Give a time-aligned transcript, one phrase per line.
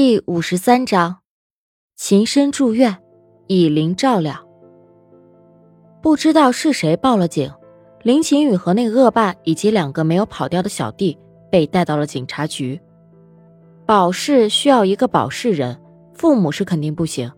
[0.00, 1.16] 第五十三章，
[1.96, 2.98] 秦深住院，
[3.48, 4.32] 以灵照料。
[6.00, 7.52] 不知道是谁报了警，
[8.04, 11.18] 林晴雨和那个恶霸以及两个没有跑掉的小弟
[11.50, 12.80] 被带到了警察局。
[13.84, 15.76] 保释需要一个保释人，
[16.14, 17.28] 父母是肯定不行，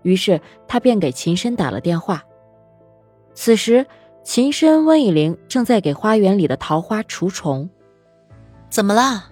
[0.00, 2.24] 于是他便给秦深打了电话。
[3.34, 3.84] 此时，
[4.24, 7.68] 秦深、温以玲正在给花园里的桃花除虫。
[8.70, 9.24] 怎么了？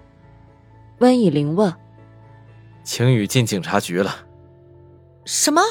[0.99, 1.73] 温以玲问。
[2.85, 4.15] 晴雨进警察局了。
[5.25, 5.63] 什么？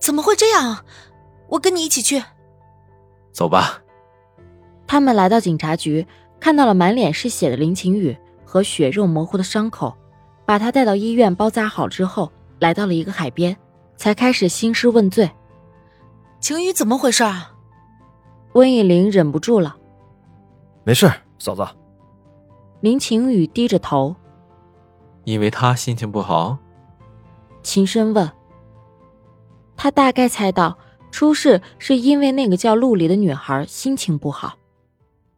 [0.00, 0.84] 怎么会这样？
[1.48, 2.22] 我跟你一起去。
[3.32, 3.82] 走吧。
[4.86, 6.06] 他们来到警察局，
[6.40, 9.94] 看到了满脸是血的林晴雨和血肉模糊的伤口，
[10.46, 13.56] 把他带到医院包扎好之后，来到了一个海边，
[13.96, 15.30] 才开始兴师问罪。
[16.40, 17.52] 晴雨怎么回事啊？
[18.52, 19.76] 温以玲忍不住了。
[20.84, 21.66] 没事，嫂子。
[22.80, 24.14] 林晴雨低着头。
[25.24, 26.58] 因为他心情不好，
[27.62, 28.30] 秦深问。
[29.76, 30.78] 他大概猜到
[31.10, 34.58] 出事是因为那个叫陆离的女孩心情不好。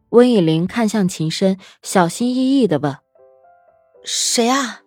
[0.09, 2.97] 温以玲看向秦深，小心翼翼的问
[4.03, 4.81] ：“谁啊？”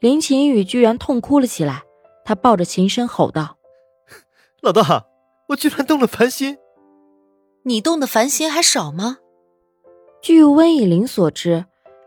[0.00, 1.82] 林晴雨居然痛哭了起来，
[2.24, 3.56] 他抱着秦深吼道
[4.62, 5.06] ：“老大，
[5.48, 6.58] 我居然动了凡心！
[7.64, 9.18] 你动的凡心还少吗？”
[10.22, 11.66] 据温以玲所知。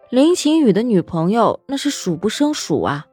[0.09, 3.05] 林晴雨的女朋友那是数不胜数啊，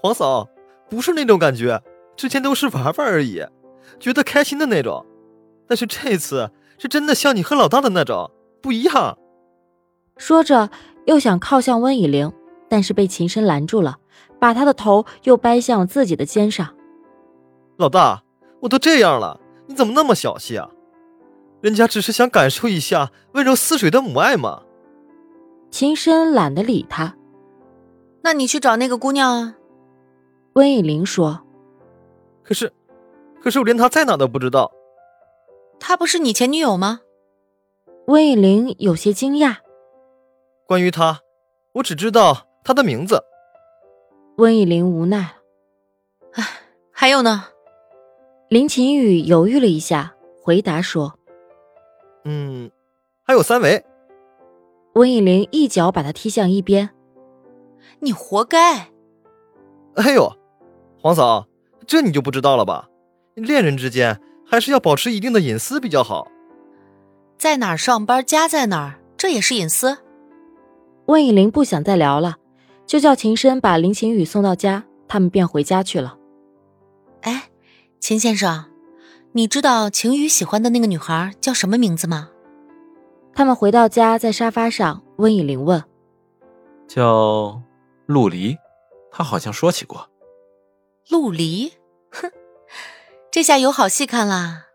[0.00, 0.48] 黄嫂
[0.88, 1.82] 不是那种感觉，
[2.16, 3.44] 之前都是玩玩而已，
[3.98, 5.04] 觉得开心的那种，
[5.66, 8.30] 但是这次是真的像你和老大的那种
[8.62, 9.18] 不一样。
[10.16, 10.70] 说着
[11.06, 12.32] 又想靠向温以玲，
[12.68, 13.98] 但是被秦深拦住了，
[14.38, 16.76] 把他的头又掰向了自己的肩上。
[17.76, 18.22] 老大，
[18.60, 20.70] 我都这样了，你怎么那么小气啊？
[21.60, 24.62] 人家只是想感受一下温柔似水的母爱嘛。
[25.70, 27.16] 秦深懒得理他，
[28.22, 29.54] 那你去找那个姑娘啊。
[30.54, 31.42] 温以玲说
[32.42, 32.72] ：“可是，
[33.40, 34.72] 可是我连她在哪都不知道。
[35.78, 37.00] 她不是你前女友吗？”
[38.08, 39.56] 温以玲有些惊讶。
[40.66, 41.20] 关于她，
[41.74, 43.22] 我只知道她的名字。
[44.36, 45.36] 温以玲无奈
[46.32, 46.44] ：“唉，
[46.90, 47.44] 还有呢？”
[48.48, 51.18] 林晴雨犹豫了一下，回答说
[52.24, 52.70] ：“嗯，
[53.22, 53.84] 还有三维。”
[54.94, 56.90] 温以玲一脚把他踢向一边，
[58.00, 58.90] 你活该！
[59.94, 60.32] 哎呦，
[61.00, 61.46] 黄嫂，
[61.86, 62.88] 这你就不知道了吧？
[63.34, 66.28] 恋人之间还是要保持一定的隐私比较好。
[67.36, 69.98] 在哪儿上班，家在哪儿，这也是隐私。
[71.06, 72.36] 温以玲不想再聊了，
[72.84, 76.16] 就叫秦深把林晴雨送到家，他们便回家去了。
[77.20, 77.50] 哎，
[78.00, 78.64] 秦先生，
[79.32, 82.30] 你知道晴雨喜欢的那个女孩叫什么名字吗？
[83.38, 85.80] 他们回到家，在沙发上，温以玲问
[86.88, 87.62] ：“叫
[88.04, 88.56] 陆离，
[89.12, 90.10] 他好像说起过。”
[91.08, 91.72] 陆离，
[92.10, 92.32] 哼，
[93.30, 94.66] 这下有好戏看啦。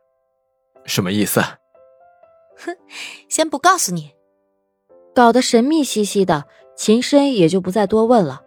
[0.85, 1.41] 什么意思？
[1.41, 2.77] 哼，
[3.27, 4.13] 先不告诉你。
[5.13, 6.45] 搞得神秘兮兮的，
[6.77, 8.43] 秦深也就不再多问了。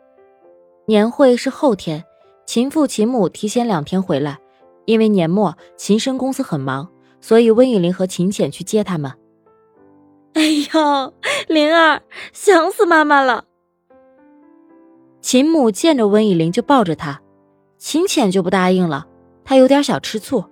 [0.86, 2.06] 年会是后天，
[2.46, 4.38] 秦父秦母提前两天回来，
[4.86, 6.90] 因为年末秦深公司很忙，
[7.20, 9.12] 所以温以玲和秦浅去接他们。
[10.38, 11.14] 哎呦，
[11.48, 12.02] 灵儿，
[12.34, 13.44] 想死妈妈了！
[15.22, 17.22] 秦母见着温以玲就抱着她，
[17.78, 19.06] 秦浅就不答应了，
[19.46, 20.44] 她有点小吃醋。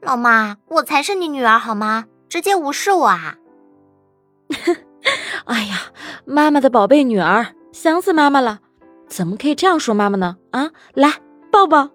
[0.00, 2.06] 老妈，我才是你女儿好吗？
[2.30, 3.36] 直接无视我啊！
[5.44, 5.92] 哎呀，
[6.24, 8.60] 妈妈的宝贝女儿，想死妈妈了！
[9.06, 10.38] 怎么可以这样说妈妈呢？
[10.52, 11.12] 啊，来
[11.52, 11.90] 抱抱。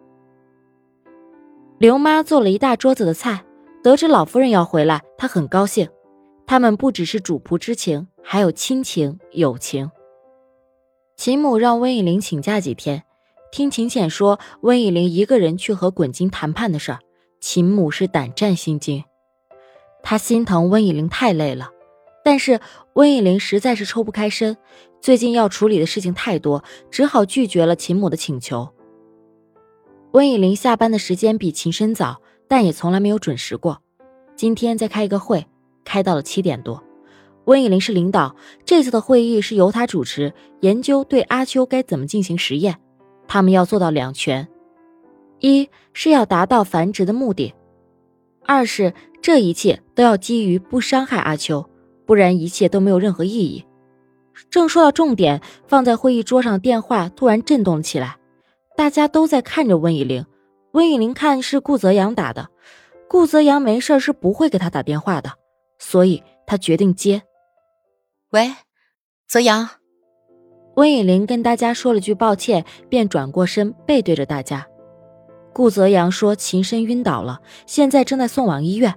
[1.79, 3.43] 刘妈做了一大桌子的菜，
[3.81, 5.89] 得知老夫人要回来，她很高兴。
[6.45, 9.89] 他们不只是主仆之情，还有亲情友情。
[11.15, 13.03] 秦母让温以玲请假几天，
[13.51, 16.99] 听秦浅说温以玲一个人去和滚金谈判的事儿，
[17.39, 19.03] 秦母是胆战心惊。
[20.01, 21.69] 她心疼温以玲太累了，
[22.23, 22.59] 但是
[22.93, 24.57] 温以玲实在是抽不开身，
[25.01, 28.69] 最近要处理的事情太多，只好拒绝了秦母的请求。
[30.11, 33.81] 温以玲下班的时间比秦深早，但也从来没有准时过。
[34.35, 35.45] 今天再开一个会。
[35.83, 36.83] 开到了七点多，
[37.45, 38.35] 温以玲是领导，
[38.65, 42.77] 这次的会议是由他主持，研究对阿秋该怎么进行实验。
[43.27, 44.47] 他们要做到两全：
[45.39, 47.53] 一是要达到繁殖的目的；
[48.45, 51.69] 二是这一切都要基于不伤害阿秋，
[52.05, 53.65] 不然一切都没有任何意义。
[54.49, 58.17] 正说到重点，放在会议桌上的电话突然震动了起来，
[58.75, 60.25] 大家都在看着温以玲。
[60.71, 62.49] 温以玲看是顾泽阳打的，
[63.07, 65.31] 顾泽阳没事是不会给他打电话的。
[65.83, 67.21] 所以他决定接。
[68.31, 68.53] 喂，
[69.27, 69.69] 泽阳。
[70.75, 74.65] 温以玲跟大家说了句抱歉，便转过身背对着大家。
[75.51, 78.95] 顾泽阳说秦深晕倒了，现在正在送往医院。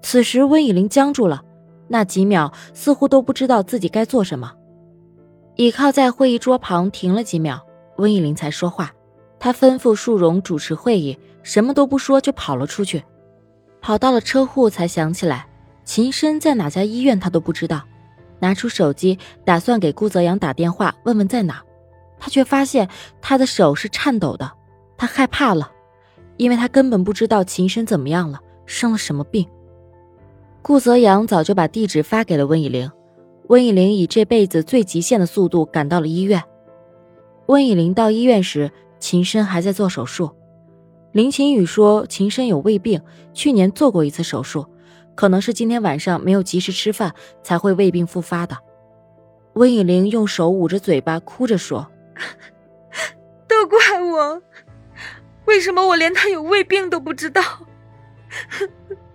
[0.00, 1.42] 此时温以玲僵住了，
[1.88, 4.54] 那几秒似乎都不知道自己该做什么。
[5.56, 7.66] 倚靠在会议桌旁停了几秒，
[7.96, 8.92] 温以玲才说话。
[9.40, 13.02] 她吩咐树荣主持会议，什么都不说就跑了出去。
[13.80, 15.48] 跑到了车库才想起来，
[15.84, 17.82] 秦深在哪家医院他都不知道。
[18.40, 21.62] 拿出手机，打算给顾泽阳打电话问问在哪，
[22.18, 22.88] 他却发现
[23.20, 24.50] 他的手是颤抖的，
[24.96, 25.70] 他害怕了，
[26.38, 29.46] 因为他根本不知道秦深怎么样了，生了什么病。
[30.60, 32.90] 顾泽阳早就把地址发给了温以玲，
[33.46, 36.42] 温以玲以这辈子最极限的速度赶到了医院。
[37.46, 40.30] 温以玲到医院时，秦深还在做手术。
[41.12, 43.00] 林晴雨说秦深有胃病，
[43.32, 44.66] 去年做过一次手术。
[45.14, 48.56] 可能是今天晚上没有及时吃饭，才会胃病复发的。
[49.54, 51.86] 温以玲用手捂着嘴巴，哭着说：
[53.46, 54.42] “都怪我，
[55.44, 57.42] 为什么我连他有胃病都不知道？”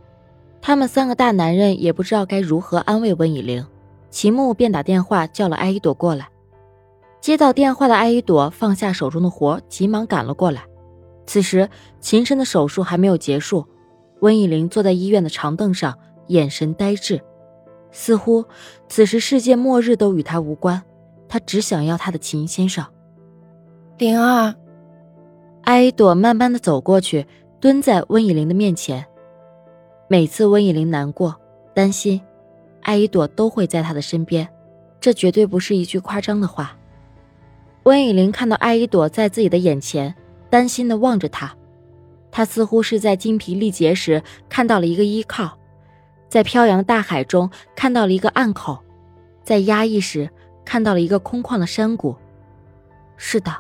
[0.61, 3.65] 他们三个大男人也不知道该如何安慰温以玲，
[4.11, 6.29] 秦牧便打电话叫了艾依朵过来。
[7.19, 10.63] 接到电话的艾依朵放下手中的活，急忙赶了过来。
[11.25, 11.67] 此时
[11.99, 13.65] 秦深的手术还没有结束。
[14.19, 15.98] 温以玲坐在医院的长凳上，
[16.28, 17.22] 眼神呆滞，
[17.92, 18.46] 似乎
[18.90, 20.81] 此时世界末日都与她无关。
[21.28, 22.86] 她只想要她的秦先生。
[23.98, 24.56] 灵儿，
[25.64, 27.25] 艾朵慢慢的走过去，
[27.60, 29.06] 蹲在温以玲的面前。
[30.08, 31.36] 每次温以玲难过、
[31.74, 32.22] 担心，
[32.81, 34.48] 艾依朵都会在她的身边，
[35.02, 36.78] 这绝对不是一句夸张的话。
[37.84, 40.16] 温以玲看到艾依朵在自己的眼前，
[40.50, 41.56] 担心的望着她。
[42.38, 45.57] 他似乎是在精疲力竭时看到了一个依靠，
[46.30, 48.78] 在飘扬的大海中看到了一个暗口，
[49.44, 50.30] 在压抑时
[50.63, 52.16] 看到了一个空旷的山谷。
[53.16, 53.51] 是的，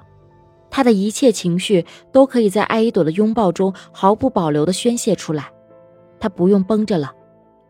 [0.69, 5.49] 他的一切情绪都可以在艾依朵的拥抱中毫不保留地宣泄出来。
[6.19, 7.11] 他不用绷着了，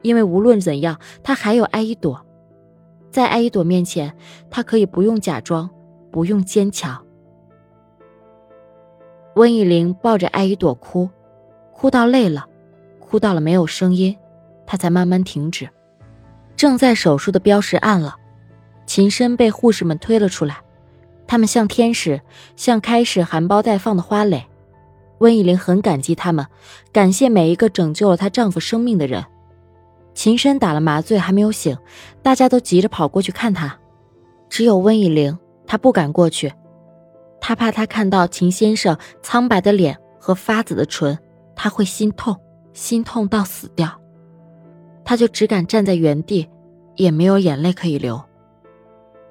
[0.01, 2.25] 因为无论怎样，他还有艾依朵。
[3.10, 4.13] 在艾依朵面前，
[4.50, 5.69] 他可以不用假装，
[6.12, 7.06] 不用坚强。
[9.38, 11.07] 温以玲抱着艾依朵哭，
[11.72, 12.48] 哭到累了，
[13.00, 14.18] 哭到了没有声音，
[14.66, 15.69] 她才慢慢停止。
[16.56, 18.16] 正在手术的标识按了，
[18.88, 20.57] 秦深被护士们推了出来，
[21.28, 22.19] 他们像天使，
[22.56, 24.44] 像开始含苞待放的花蕾。
[25.19, 26.48] 温以玲很感激他们，
[26.92, 29.24] 感谢每一个拯救了她丈夫生命的人。
[30.16, 31.78] 秦深打了麻醉还没有醒，
[32.24, 33.78] 大家都急着跑过去看他，
[34.50, 35.38] 只有温以玲，
[35.68, 36.51] 她不敢过去。
[37.39, 41.18] 他怕他看到秦先生苍白的脸和发紫的唇，
[41.56, 42.36] 他会心痛，
[42.74, 43.89] 心痛到死掉。
[45.06, 46.50] 他就只敢站在原地，
[46.95, 48.22] 也没有眼泪可以流。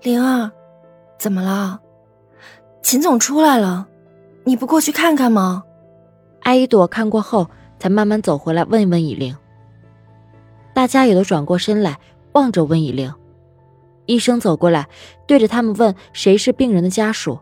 [0.03, 0.51] 灵儿，
[1.19, 1.81] 怎么了？
[2.83, 3.87] 秦总出来了，
[4.45, 5.65] 你不过去看看吗？
[6.41, 9.37] 艾依朵看过后，才慢慢走回来问一问以玲。
[10.73, 11.99] 大家也都转过身来
[12.33, 13.13] 望着温以玲。
[14.07, 14.89] 医生走过来，
[15.27, 17.39] 对着他们问：“谁是病人的家属？”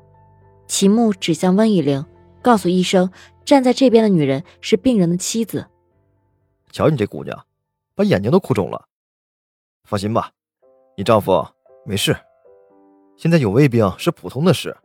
[0.66, 2.04] 齐木指向温以玲，
[2.42, 3.10] 告诉医生
[3.44, 5.66] ：“站在这边的女人是病人的妻子。”
[6.72, 7.44] 瞧你这姑娘，
[7.94, 8.86] 把眼睛都哭肿了。
[9.84, 10.30] 放心吧，
[10.96, 11.46] 你丈夫
[11.84, 12.16] 没事。
[13.16, 14.76] 现在有胃病是普通的事，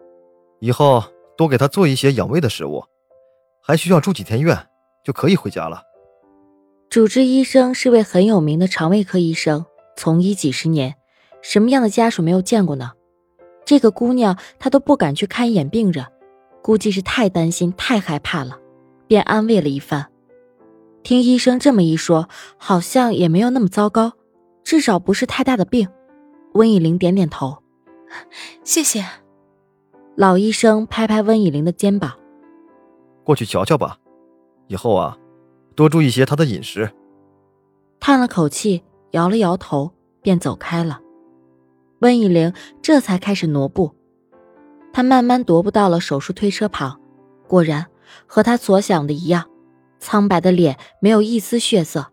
[0.59, 1.03] 以后
[1.35, 2.83] 多给他做一些养胃的食物，
[3.61, 4.67] 还需要住几天院，
[5.03, 5.81] 就可以回家了。
[6.89, 10.95] 主治医生是位很有名的肠胃科医生，从医几十年，
[11.41, 12.91] 什么样的家属没有见过呢？
[13.69, 16.03] 这个姑娘，她都不敢去看一眼病人，
[16.63, 18.57] 估计是太担心、太害怕了，
[19.05, 20.07] 便安慰了一番。
[21.03, 24.13] 听医生这么一说，好像也没有那么糟糕，
[24.63, 25.87] 至少不是太大的病。
[26.53, 27.59] 温以玲点点头，
[28.63, 29.05] 谢谢。
[30.15, 32.17] 老医生拍拍温以玲的肩膀，
[33.23, 33.99] 过去瞧瞧吧，
[34.65, 35.15] 以后啊，
[35.75, 36.91] 多注意些她的饮食。
[37.99, 39.91] 叹了口气，摇了摇头，
[40.23, 40.99] 便走开了。
[41.99, 43.91] 温以玲这才开始挪步，
[44.91, 46.99] 她慢慢踱步到了手术推车旁，
[47.47, 47.85] 果然
[48.25, 49.49] 和她所想的一样，
[49.99, 52.07] 苍白的脸没有一丝血色，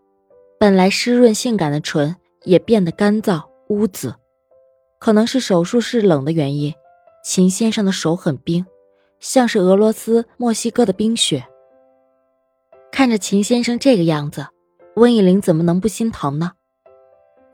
[0.59, 4.15] 本来湿润性感的唇也变得干燥乌紫，
[4.99, 6.73] 可能是手术室冷的原因，
[7.23, 8.65] 秦先生的手很冰，
[9.19, 11.47] 像是俄罗斯、墨西哥的冰雪。
[12.91, 14.47] 看着秦先生这个样子，
[14.95, 16.53] 温以玲怎么能不心疼呢？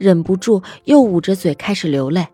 [0.04, 2.28] 忍不住又捂着嘴开始流泪。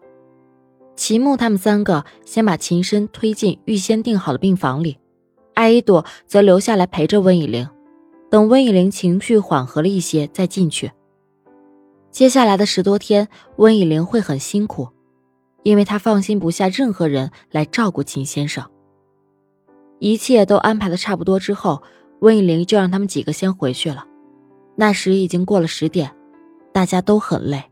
[0.95, 4.97] 齐木他们三个先把秦深推进预先定好的病房里，
[5.53, 7.69] 艾依朵则留下来陪着温以玲，
[8.31, 10.91] 等温以玲情绪缓和了一些再进去。
[12.09, 14.89] 接下来的十多天，温以玲会很辛苦，
[15.61, 18.65] 因为他放心不下任何人来照顾秦先生。
[19.99, 21.83] 一切都安排的差不多之后，
[22.21, 24.05] 温以玲就让他们几个先回去了。
[24.75, 26.11] 那时已经过了十点，
[26.79, 27.68] 大家都很累。